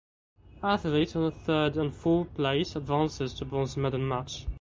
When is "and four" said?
1.77-2.25